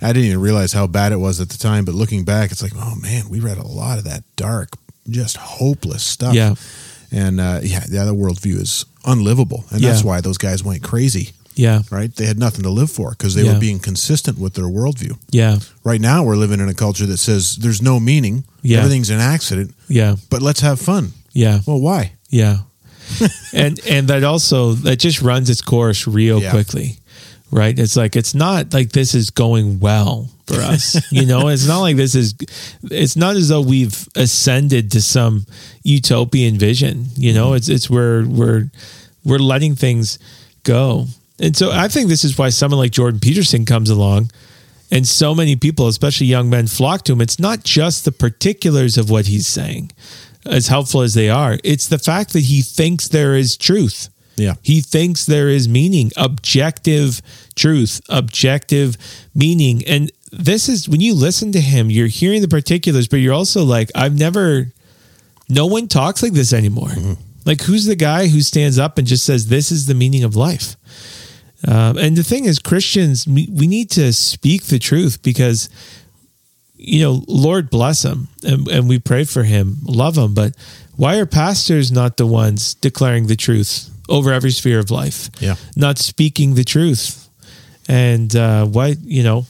[0.02, 2.62] I didn't even realize how bad it was at the time, but looking back, it's
[2.62, 4.70] like, oh man, we read a lot of that dark,
[5.08, 6.34] just hopeless stuff.
[6.34, 6.54] Yeah.
[7.12, 11.30] And uh, yeah, the other worldview is unlivable, and that's why those guys went crazy.
[11.54, 12.14] yeah Right?
[12.14, 13.54] They had nothing to live for because they Yeah.
[13.54, 17.16] were being consistent with their worldview yeah right now we're living in a culture that
[17.18, 18.78] says there's no meaning Yeah.
[18.78, 22.58] everything's an accident yeah but let's have fun yeah well why yeah
[23.52, 26.50] and and that also that just runs its course real Yeah.
[26.50, 26.98] quickly
[27.52, 27.78] right?
[27.78, 31.48] It's like it's not like this is going well for us you know?
[31.48, 32.34] It's not like this is
[32.90, 35.46] it's not as though we've ascended to some
[35.84, 37.54] utopian vision you know?
[37.54, 38.70] It's it's we're we're
[39.24, 40.18] we're letting things
[40.64, 41.06] go.
[41.38, 44.30] And so i think this is why someone like jordan peterson comes along
[44.90, 47.20] and so many people especially young men flock to him.
[47.20, 49.90] It's not just the particulars of what he's saying
[50.46, 54.54] as helpful as they are it's the fact that he thinks there is truth Yeah.
[54.62, 57.20] he thinks there is meaning, objective
[57.54, 58.96] truth, objective
[59.34, 59.82] meaning.
[59.86, 63.64] And this is when you listen to him, you're hearing the particulars, but you're also
[63.64, 64.72] like, I've never,
[65.48, 66.90] no one talks like this anymore.
[67.46, 70.36] Like, who's the guy who stands up and just says, This is the meaning of
[70.36, 70.76] life?
[71.66, 75.70] Um, and the thing is, Christians, we, we need to speak the truth because
[76.78, 80.34] you know, Lord bless him, and, and we pray for him, love him.
[80.34, 80.54] But
[80.96, 85.30] why are pastors not the ones declaring the truth over every sphere of life?
[85.40, 85.56] Yeah.
[85.74, 87.28] not speaking the truth.
[87.88, 89.46] And uh, why, you know,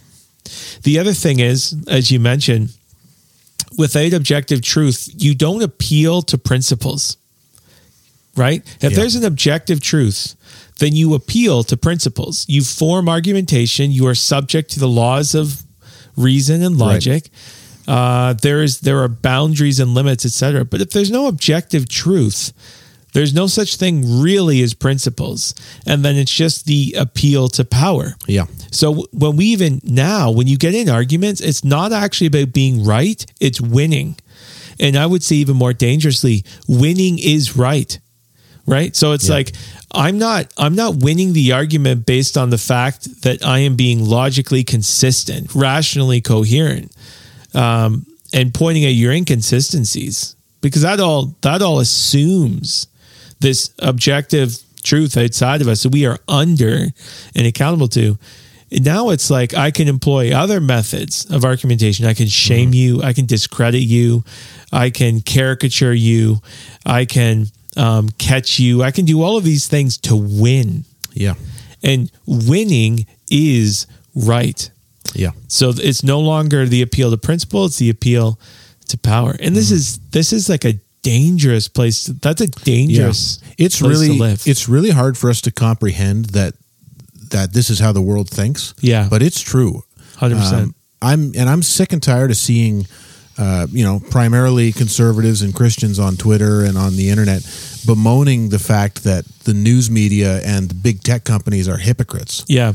[0.83, 2.71] the other thing is, as you mentioned,
[3.79, 7.17] without objective truth, you don't appeal to principles,
[8.37, 8.63] right?
[8.81, 8.97] If Yeah.
[8.99, 10.35] there's an objective truth,
[10.79, 12.45] then you appeal to principles.
[12.49, 13.91] You form argumentation.
[13.91, 15.63] You are subject to the laws of
[16.17, 16.95] reason and Right.
[16.95, 17.31] logic.
[17.87, 20.65] Uh, there is there are boundaries and limits, etc.
[20.65, 22.53] But if there's no objective truth,
[23.13, 25.55] there's no such thing really as principles,
[25.87, 28.17] and then it's just the appeal to power.
[28.27, 28.47] Yeah.
[28.73, 32.85] So when we even now, when you get in arguments, it's not actually about being
[32.85, 34.17] right, it's winning.
[34.79, 37.99] And I would say even more dangerously, winning is right.
[38.67, 38.97] Right?
[38.97, 39.35] So it's Yeah.
[39.35, 39.53] like
[39.93, 44.05] I'm not I'm not winning the argument based on the fact that I am being
[44.05, 46.93] logically consistent, rationally coherent,
[47.55, 50.35] um, and pointing at your inconsistencies.
[50.61, 52.89] Because that all that all assumes
[53.41, 56.87] this objective truth outside of us that we are under
[57.35, 58.19] and accountable to.
[58.73, 62.05] And now it's like I can employ other methods of argumentation.
[62.05, 63.01] I can shame you.
[63.03, 64.25] I can discredit you.
[64.73, 66.41] I can caricature you.
[66.85, 67.47] I can
[67.77, 68.83] um, catch you.
[68.83, 70.85] I can do all of these things to win.
[71.13, 71.35] Yeah.
[71.83, 74.71] And winning is right.
[75.15, 75.31] Yeah.
[75.49, 78.39] So it's no longer the appeal to principle; it's the appeal
[78.89, 79.37] to power.
[79.41, 82.07] And this is this is like a dangerous place.
[82.07, 83.41] That's a dangerous.
[83.59, 84.43] It's place really to live.
[84.47, 86.55] it's really hard for us to comprehend that
[87.31, 88.75] that this is how the world thinks.
[88.81, 89.09] Yeah.
[89.09, 89.85] But it's true.
[90.17, 90.53] 100%.
[90.53, 92.87] Um, I'm and I'm sick and tired of seeing
[93.39, 97.43] uh, you know, primarily conservatives and Christians on Twitter and on the internet
[97.87, 102.45] bemoaning the fact that the news media and the big tech companies are hypocrites.
[102.49, 102.73] yeah,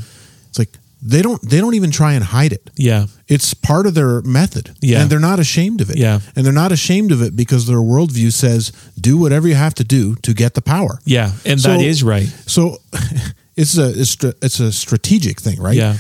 [0.50, 0.70] It's like
[1.02, 2.70] they don't they don't even try and hide it.
[2.76, 4.70] yeah, It's part of their method.
[4.82, 5.02] Yeah.
[5.02, 5.98] And they're not ashamed of it.
[5.98, 6.20] Yeah.
[6.36, 9.84] And they're not ashamed of it because their worldview says do whatever you have to
[9.84, 11.00] do to get the power.
[11.06, 12.28] yeah, and So- that is right.
[12.46, 12.78] So
[13.58, 15.76] it's a it's, it's a strategic thing, right?
[15.76, 15.98] Yeah,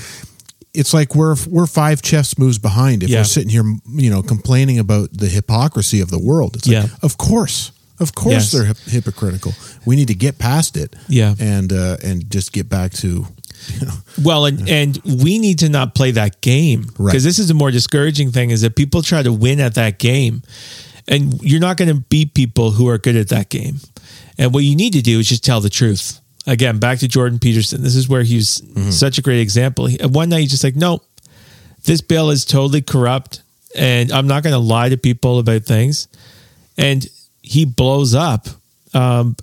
[0.74, 3.20] It's like we're we're five chess moves behind if Yeah.
[3.20, 6.56] we're sitting here, you know, complaining about the hypocrisy of the world.
[6.56, 6.88] It's like, Yeah.
[7.02, 8.52] of course, of course, Yes.
[8.52, 9.54] they're hip- hypocritical.
[9.86, 11.36] We need to get past it, Yeah.
[11.40, 13.08] and uh, and just get back to,
[13.80, 17.22] you know, Well, and and we need to not play that game because Right.
[17.22, 20.42] this is a more discouraging thing: is that people try to win at that game,
[21.08, 23.82] and you're not going to beat people who are good at that game.
[24.38, 26.21] And what you need to do is just tell the truth.
[26.48, 27.84] Again, back to Jordan Peterson.
[27.84, 29.86] This is where he's such a great example.
[29.86, 31.02] He, one night he's just like, "No,
[31.84, 33.42] this bill is totally corrupt,
[33.76, 36.08] and I'm not going to lie to people about things."
[36.78, 37.08] And
[37.42, 38.48] he blows up.
[38.94, 39.36] Um,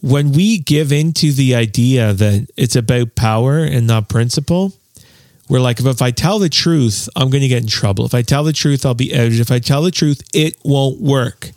[0.00, 4.72] when we give into the idea that it's about power and not principle,
[5.48, 8.04] we're like, if, if I tell the truth, I'm going to get in trouble.
[8.04, 9.38] If I tell the truth, I'll be outed.
[9.38, 11.50] If I tell the truth, it won't work.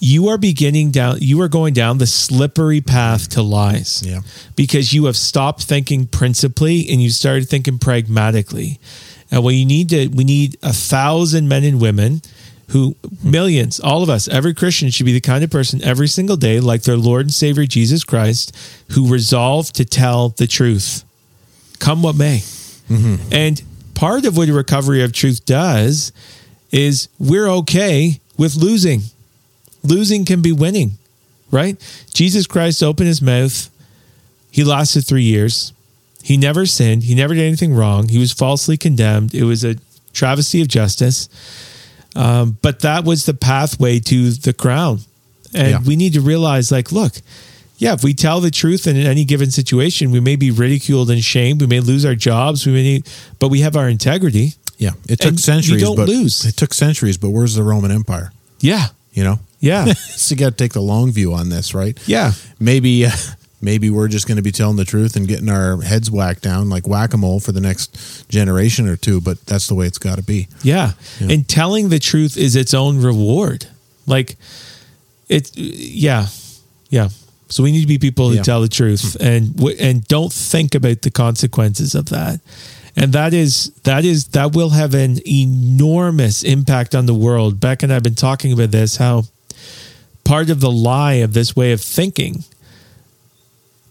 [0.00, 4.20] You are beginning down, you are going down the slippery path to lies Yeah.
[4.54, 8.78] because you have stopped thinking principally and you started thinking pragmatically.
[9.30, 12.22] And what you need to, we need a thousand men and women
[12.68, 16.36] who, millions, all of us, every Christian should be the kind of person every single
[16.36, 18.56] day, like their Lord and Savior Jesus Christ,
[18.92, 21.04] who resolve to tell the truth,
[21.78, 22.38] come what may.
[22.90, 23.32] Mm-hmm.
[23.32, 23.62] And
[23.94, 26.12] part of what a recovery of truth does
[26.70, 29.02] is we're okay with losing.
[29.84, 30.92] Losing can be winning,
[31.50, 31.76] right?
[32.12, 33.70] Jesus Christ opened his mouth.
[34.50, 35.72] He lasted three years.
[36.22, 37.02] He never sinned.
[37.04, 38.08] He never did anything wrong.
[38.08, 39.34] He was falsely condemned.
[39.34, 39.76] It was a
[40.14, 41.28] travesty of justice.
[42.16, 45.00] Um, but that was the pathway to the crown.
[45.52, 45.80] And Yeah.
[45.80, 47.14] we need to realize, like, look,
[47.76, 51.22] yeah, if we tell the truth in any given situation, we may be ridiculed and
[51.22, 51.60] shamed.
[51.60, 52.64] We may lose our jobs.
[52.64, 53.04] We may, need,
[53.38, 54.54] but we have our integrity.
[54.78, 54.90] Yeah.
[55.08, 56.44] It took And you centuries, don't but lose.
[56.44, 57.16] it took centuries.
[57.18, 58.32] But where's the Roman Empire?
[58.60, 61.98] Yeah, You know, yeah, so you got to take the long view on this, right?
[62.06, 63.10] yeah, maybe uh,
[63.60, 66.68] maybe we're just going to be telling the truth and getting our heads whacked down
[66.68, 70.22] like whack-a-mole for the next generation or two but that's the way it's got to
[70.22, 70.92] be yeah.
[71.20, 71.32] Yeah.
[71.32, 73.66] And telling the truth is its own reward.
[74.06, 74.36] Like,
[75.30, 76.26] it, yeah,
[76.90, 77.08] yeah.
[77.48, 78.42] So we need to be people who Yeah.
[78.42, 82.40] tell the truth and and don't think about the consequences of that.
[82.96, 87.60] And that is that is that will have an enormous impact on the world.
[87.60, 89.24] Beck and I've been talking about this how
[90.24, 92.44] part of the lie of this way of thinking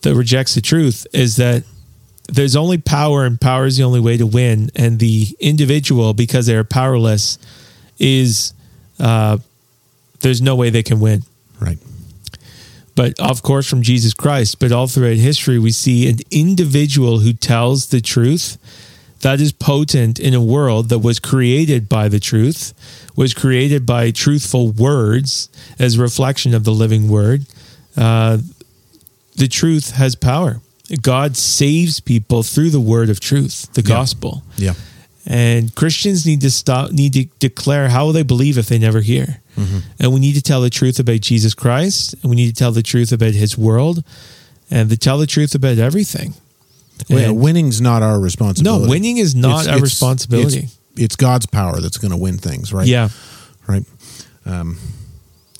[0.02, 1.63] that rejects the truth is that
[2.28, 4.69] there's only power and power is the only way to win.
[4.76, 7.38] And the individual because they're powerless
[8.00, 8.54] is
[9.00, 9.38] uh,
[10.22, 11.24] there's no way they can win.
[11.60, 11.78] Right.
[12.96, 17.34] But of course from Jesus Christ, but all throughout history, we see an individual who
[17.34, 18.58] tells the truth
[19.24, 22.74] that is potent in a world that was created by the truth,
[23.16, 27.46] was created by truthful words as reflection of the living word.
[27.98, 28.38] Uh,
[29.36, 30.62] the truth has power.
[31.02, 34.44] God saves people through the word of truth, the gospel.
[34.58, 34.74] Yeah.
[35.26, 39.00] And Christians need to stop, need to declare how will they believe if they never
[39.00, 39.42] hear.
[39.56, 39.80] Mm-hmm.
[40.02, 42.74] And we need to tell the truth about Jesus Christ, and we need to tell
[42.74, 44.04] the truth about His world,
[44.70, 46.34] and to tell the truth about everything.
[47.10, 48.84] Well, yeah, And- winning's not our responsibility.
[48.86, 50.60] no, winning is not It's- our it's- responsibility.
[50.60, 52.88] It's, it's God's power that's going to win things, right?
[52.88, 53.10] yeah,
[53.67, 53.86] Right.
[54.45, 54.77] Um,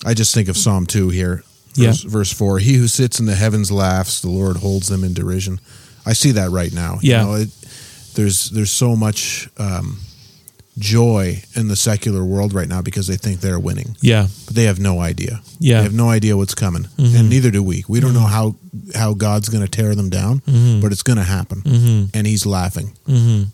[0.05, 1.43] I just think of Psalm 2 here.
[1.75, 1.87] Yeah.
[1.91, 5.13] Verse, verse 4 He who sits in the heavens laughs, the Lord holds them in
[5.13, 5.59] derision.
[6.05, 6.99] I see that right now.
[7.01, 7.21] Yeah.
[7.21, 7.49] You know, it,
[8.15, 9.99] there's, there's so much um,
[10.77, 14.63] joy in the secular world right now because they think they're winning, yeah, but they
[14.63, 15.41] have no idea.
[15.59, 15.77] Yeah.
[15.77, 17.15] They have no idea what's coming, Mm-hmm.
[17.15, 17.83] and neither do we.
[17.88, 18.55] We don't know how,
[18.95, 20.81] how God's going to tear them down, Mm-hmm.
[20.81, 21.62] but it's going to happen.
[22.13, 22.93] And He's laughing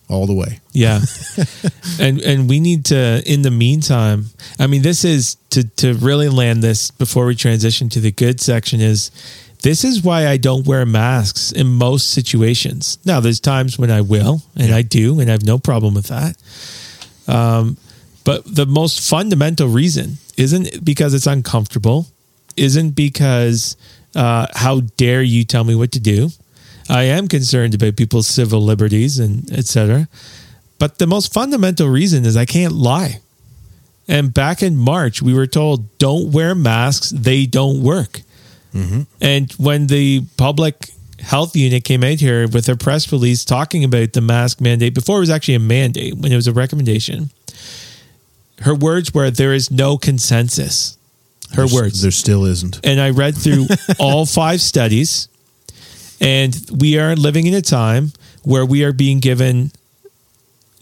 [0.08, 0.60] all the way.
[0.72, 1.02] yeah.
[2.00, 4.26] and and we need to, in the meantime,
[4.58, 8.40] I mean, this is to to really land this before we transition to the good
[8.40, 8.80] section.
[8.82, 9.12] Is
[9.62, 12.98] this is why I don't wear masks in most situations.
[13.04, 16.08] Now, there's times when I will, and I do, and I have no problem with
[16.08, 16.38] that.
[17.30, 17.78] Um,
[18.24, 22.08] but the most fundamental reason isn't because it's uncomfortable,
[22.58, 23.78] isn't because
[24.16, 26.30] uh, how dare you tell me what to do.
[26.90, 30.08] I am concerned about people's civil liberties and etc.
[30.80, 33.22] But the most fundamental reason is I can't lie.
[34.08, 38.22] And back in March, we were told don't wear masks; they don't work.
[39.22, 40.90] And when the public
[41.22, 45.18] health unit came out here with a press release talking about the mask mandate before
[45.18, 47.30] it was actually a mandate, when it was a recommendation,
[48.62, 50.98] her words were, "There is no consensus."
[51.52, 52.80] Her There's- words There still isn't.
[52.84, 53.68] and I read through
[54.00, 55.28] all five studies,
[56.22, 59.72] and we are living in a time where we are being given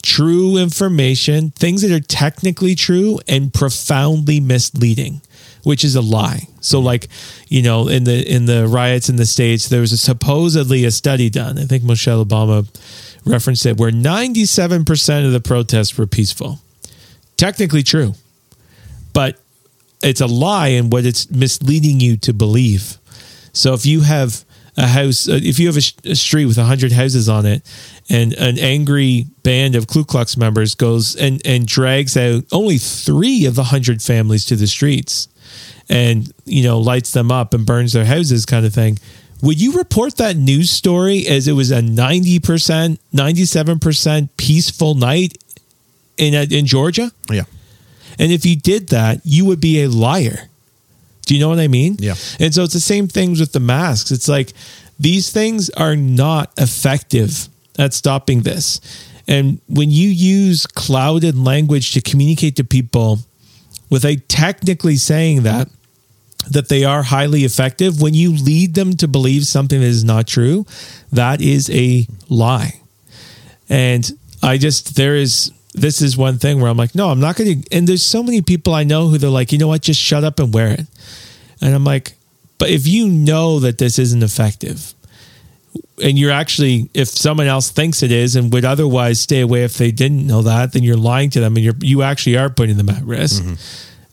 [0.03, 5.21] true information, things that are technically true and profoundly misleading,
[5.67, 6.47] which is a lie.
[6.61, 7.09] So, like
[7.49, 10.91] you know, in the in the riots in the states, there was a, supposedly a
[10.91, 11.59] study done.
[11.59, 12.65] I think Michelle Obama
[13.25, 16.59] referenced it, where ninety seven percent of the protests were peaceful.
[17.35, 18.13] Technically true,
[19.11, 19.37] but
[20.01, 22.97] it's a lie and what it's misleading you to believe.
[23.51, 24.45] So if you have
[24.77, 27.61] a house, uh, if you have a, a street with 100 houses on it
[28.09, 33.45] and an angry band of Ku Klux members goes and, and drags out only three
[33.45, 35.27] of the 100 families to the streets
[35.89, 38.97] and, you know, lights them up and burns their houses kind of thing,
[39.41, 45.37] would you report that news story as it was a 90%, 97% peaceful night
[46.17, 47.11] in, uh, in Georgia?
[47.29, 47.43] Yeah.
[48.19, 50.49] And if you did that, you would be a liar.
[51.25, 51.97] Do you know what I mean?
[51.99, 52.15] Yeah.
[52.39, 54.11] And so it's the same things with the masks.
[54.11, 54.53] It's like
[54.99, 58.81] these things are not effective at stopping this.
[59.27, 63.19] And when you use clouded language to communicate to people
[63.89, 65.69] without technically saying that,
[66.51, 70.27] that they are highly effective, when you lead them to believe something that is not
[70.27, 70.65] true,
[71.11, 72.81] that is a lie.
[73.69, 74.09] And
[74.41, 77.61] I just, there is, this is one thing where I'm like, no, I'm not going
[77.61, 77.75] to.
[77.75, 80.23] And there's so many people I know who they're like, you know what, just shut
[80.23, 80.85] up and wear it.
[81.61, 82.13] And I'm like,
[82.57, 84.93] but if you know that this isn't effective,
[86.01, 89.77] and you're actually, if someone else thinks it is and would otherwise stay away if
[89.77, 92.77] they didn't know that, then you're lying to them and you're, you actually are putting
[92.77, 93.43] them at risk.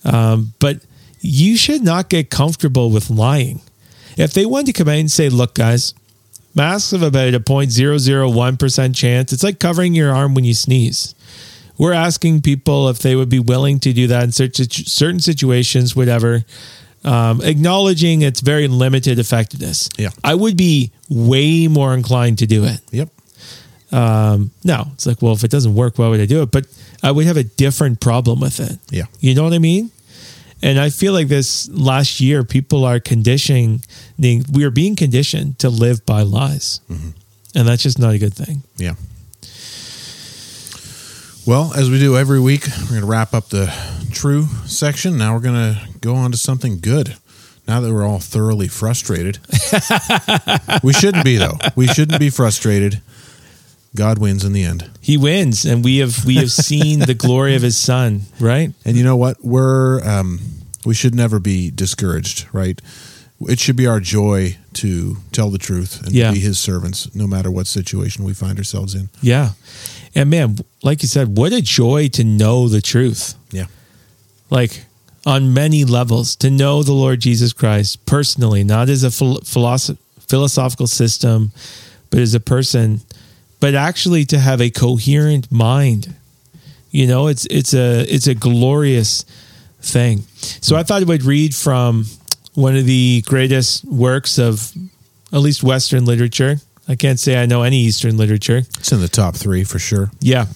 [0.04, 0.78] Um, but
[1.24, 3.62] you should not get comfortable with lying.
[4.16, 5.94] If they wanted to come out and say, look, guys,
[6.54, 9.32] masks have about a 0.001% chance.
[9.32, 11.14] It's like covering your arm when you sneeze.
[11.78, 15.96] We're asking people if they would be willing to do that in certain certain situations,
[15.96, 16.44] whatever,
[17.04, 19.88] um, acknowledging its very limited effectiveness.
[19.96, 20.10] Yeah.
[20.22, 22.80] I would be way more inclined to do it.
[22.92, 23.08] Yep.
[23.92, 26.50] Um, no, it's like, well, if it doesn't work, why would I do it?
[26.52, 26.66] But
[27.02, 28.78] I would have a different problem with it.
[28.90, 29.06] Yeah.
[29.20, 29.90] You know what I mean?
[30.64, 33.82] And I feel like this last year, people are conditioning,
[34.18, 36.80] we are being conditioned to live by lies.
[37.54, 38.62] And that's just not a good thing.
[38.78, 38.94] Yeah.
[41.46, 43.70] Well, as we do every week, we're going to wrap up the
[44.10, 45.18] true section.
[45.18, 47.14] Now we're going to go on to something good.
[47.68, 49.40] Now that we're all thoroughly frustrated,
[50.82, 51.58] we shouldn't be though.
[51.76, 53.02] We shouldn't be frustrated.
[53.94, 54.90] God wins in the end.
[55.00, 58.72] He wins, and we have we have seen the glory of his son, right?
[58.84, 59.42] And you know what?
[59.42, 60.40] We're um,
[60.84, 62.80] we should never be discouraged, right?
[63.48, 66.32] It should be our joy to tell the truth and Yeah.
[66.32, 69.08] be His servants, no matter what situation we find ourselves in.
[69.20, 69.50] Yeah.
[70.14, 73.34] And man, like you said, what a joy to know the truth.
[73.50, 73.66] Yeah,
[74.50, 74.84] Like
[75.26, 79.96] on many levels, to know the Lord Jesus Christ personally, not as a philosoph-
[80.28, 81.50] philosophical system,
[82.10, 83.00] but as a person,
[83.58, 86.14] but actually to have a coherent mind.
[86.90, 89.24] You know, it's it's a it's a glorious
[89.84, 90.20] thing.
[90.38, 92.06] So I thought I would read from
[92.54, 94.72] one of the greatest works of
[95.32, 96.56] at least Western literature.
[96.88, 98.58] I can't say I know any Eastern literature.
[98.58, 100.10] It's in the top three for sure.
[100.20, 100.46] Yeah,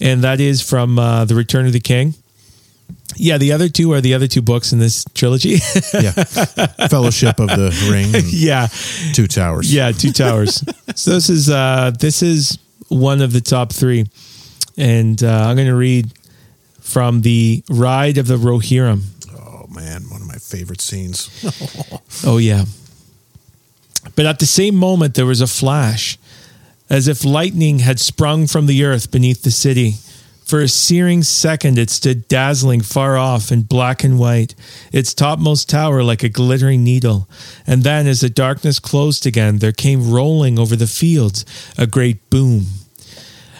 [0.00, 2.14] and that is from uh, the Return of the King.
[3.16, 5.56] Yeah, the other two are the other two books in this trilogy.
[5.94, 6.12] Yeah,
[6.88, 8.10] Fellowship of the Ring.
[8.28, 8.68] yeah,
[9.14, 9.72] Two Towers.
[9.72, 10.64] yeah, two towers.
[10.94, 12.58] so this is uh, this is
[12.88, 14.06] one of the top three,
[14.76, 16.12] and uh, I'm going to read
[16.94, 19.02] from the Ride of the Rohirrim.
[19.36, 21.28] Oh man, one of my favorite scenes.
[22.24, 22.64] Oh, yeah.
[24.14, 26.16] But at the same moment, there was a flash,
[26.88, 29.94] as if lightning had sprung from the earth beneath the city.
[30.46, 34.54] For a searing second, it stood dazzling far off in black and white,
[34.92, 37.28] its topmost tower like a glittering needle.
[37.66, 41.44] And then, as the darkness closed again, there came rolling over the fields
[41.76, 42.66] a great boom.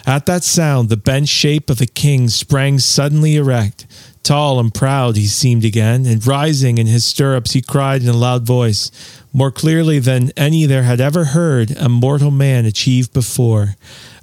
[0.07, 3.87] At that sound, the bent shape of the king sprang suddenly erect.
[4.21, 8.13] Tall and proud he seemed again, and rising in his stirrups, he cried in a
[8.13, 8.91] loud voice,
[9.33, 13.75] more clearly than any there had ever heard a mortal man achieve before.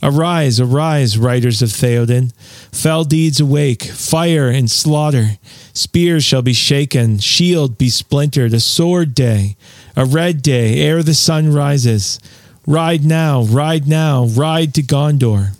[0.02, 2.32] Arise, arise, riders of Theoden.
[2.72, 5.38] Fell deeds awake, fire and slaughter.
[5.72, 9.56] Spears shall be shaken, shield be splintered, a sword day,
[9.96, 12.18] a red day ere the sun rises.
[12.66, 15.56] Ride now, ride now, ride to Gondor.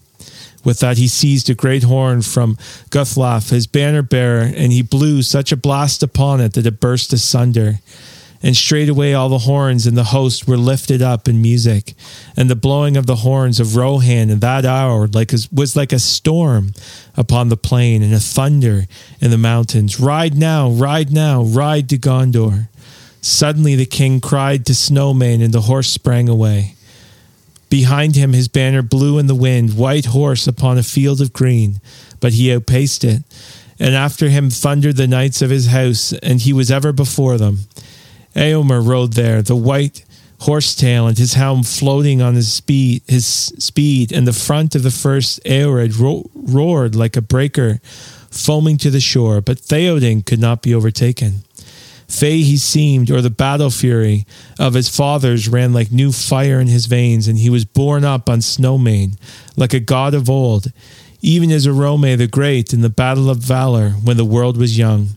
[0.64, 2.56] With that, he seized a great horn from
[2.90, 7.12] Guthlaf, his banner bearer, and he blew such a blast upon it that it burst
[7.12, 7.80] asunder.
[8.44, 11.94] And straightway all the horns in the host were lifted up in music,
[12.36, 15.92] and the blowing of the horns of Rohan in that hour like a, was like
[15.92, 16.72] a storm
[17.16, 18.86] upon the plain and a thunder
[19.20, 20.00] in the mountains.
[20.00, 22.68] Ride now, ride now, ride to Gondor.
[23.20, 26.74] Suddenly the king cried to Snowmane, and the horse sprang away.
[27.72, 31.80] Behind him his banner blew in the wind, white horse upon a field of green,
[32.20, 33.22] but he outpaced it.
[33.80, 37.60] And after him thundered the knights of his house, and he was ever before them.
[38.36, 40.04] Eomer rode there, the white
[40.40, 44.90] horsetail and his helm floating on his speed, his speed, and the front of the
[44.90, 47.80] first Eored ro- roared like a breaker,
[48.30, 49.40] foaming to the shore.
[49.40, 51.44] But Theoden could not be overtaken.
[52.12, 54.26] Fey he seemed, or the battle fury
[54.58, 58.28] of his fathers ran like new fire in his veins, and he was borne up
[58.28, 59.16] on Snowmane
[59.56, 60.70] like a god of old,
[61.22, 65.08] even as Oromë the Great in the battle of Valar when the world was young.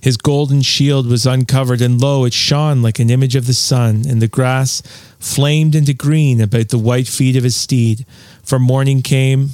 [0.00, 4.04] His golden shield was uncovered, and lo, it shone like an image of the sun,
[4.08, 4.82] and the grass
[5.18, 8.06] flamed into green about the white feet of his steed.
[8.44, 9.50] For morning came,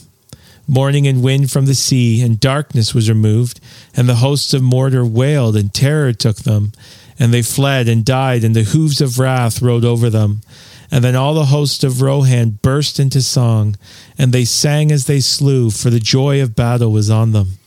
[0.69, 3.59] morning and wind from the sea, and darkness was removed,
[3.97, 6.73] and the hosts of Mordor wailed, and terror took them,
[7.19, 10.43] and they fled and died, and the hooves of wrath rode over them.
[10.91, 13.77] And then all the host of Rohan burst into song,
[14.17, 17.59] and they sang as they slew, for the joy of battle was on them.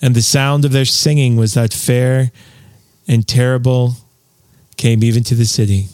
[0.00, 2.30] And the sound of their singing was that fair
[3.08, 3.94] and terrible
[4.76, 5.86] came even to the city.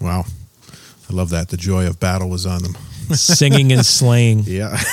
[0.00, 0.24] Wow.
[1.10, 1.48] I love that.
[1.48, 2.76] The joy of battle was on them.
[3.12, 4.44] Singing and slaying.
[4.46, 4.76] Yeah.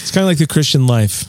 [0.00, 1.24] It's kind of like the Christian life.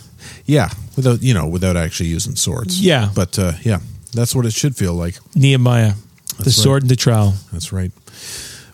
[0.45, 0.69] yeah.
[0.95, 2.81] Without, you know, without actually using swords.
[2.81, 3.09] Yeah.
[3.13, 3.79] But uh, yeah,
[4.13, 5.15] that's what it should feel like.
[5.35, 5.93] Nehemiah,
[6.37, 7.33] the That's sword and the trowel.
[7.53, 7.91] That's right.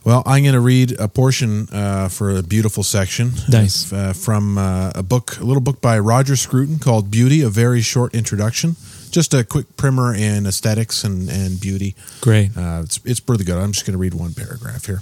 [0.04, 3.32] Well, I'm going to read a portion uh, for a beautiful section.
[3.50, 3.92] Nice.
[3.92, 7.82] Uh, from uh, a book, a little book by Roger Scruton called Beauty, a very
[7.82, 8.76] short introduction.
[9.10, 11.96] Just a quick primer in aesthetics and, and beauty.
[12.22, 12.56] Great.
[12.56, 13.58] Uh, it's, it's really good.
[13.58, 15.02] I'm just going to read one paragraph here.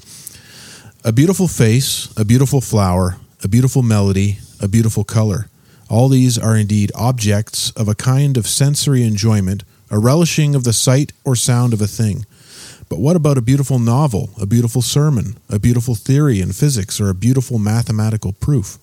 [1.06, 5.50] A beautiful face, a beautiful flower, a beautiful melody, a beautiful color.
[5.90, 10.72] All these are indeed objects of a kind of sensory enjoyment, a relishing of the
[10.72, 12.26] sight or sound of a thing.
[12.88, 17.10] But what about a beautiful novel, a beautiful sermon, a beautiful theory in physics, or
[17.10, 18.78] a beautiful mathematical proof?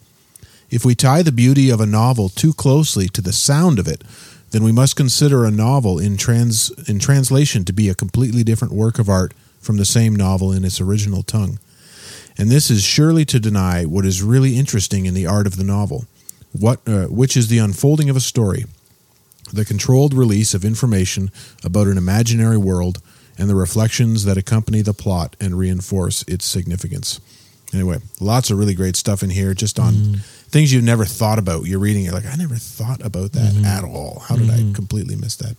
[0.69, 4.05] If we tie the beauty of a novel too closely to the sound of it,
[4.51, 8.75] then we must consider a novel in trans in translation to be a completely different
[8.75, 11.59] work of art from the same novel in its original tongue.
[12.41, 15.63] And this is surely to deny what is really interesting in the art of the
[15.63, 16.07] novel,
[16.59, 18.65] what uh, which is the unfolding of a story,
[19.53, 21.31] the controlled release of information
[21.63, 23.03] about an imaginary world,
[23.37, 27.21] and the reflections that accompany the plot and reinforce its significance.
[27.75, 29.93] Anyway, lots of really great stuff in here, just on
[30.49, 31.67] things you've never thought about.
[31.67, 34.21] You're reading, you're like, I never thought about that at all.
[34.27, 35.57] How did I completely miss that?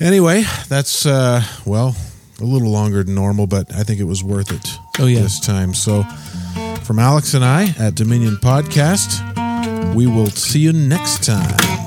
[0.00, 1.94] Anyway, that's uh, well
[2.40, 4.78] a little longer than normal, but I think it was worth it.
[4.98, 5.20] Oh, yeah.
[5.20, 5.74] this time.
[5.74, 6.04] So,
[6.82, 11.79] from Alex and I at Dominion Podcast, we will see you next time.